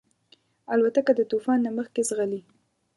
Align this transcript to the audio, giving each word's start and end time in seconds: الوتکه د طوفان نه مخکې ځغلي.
الوتکه 0.73 1.13
د 1.15 1.21
طوفان 1.31 1.57
نه 1.65 1.71
مخکې 1.77 2.01
ځغلي. 2.09 2.41